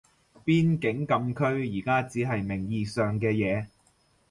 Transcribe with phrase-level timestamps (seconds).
[0.43, 3.67] 邊境禁區而家只係名義上嘅嘢